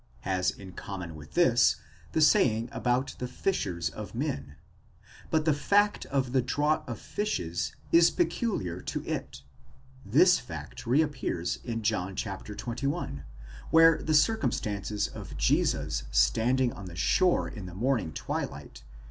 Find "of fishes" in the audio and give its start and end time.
6.89-7.75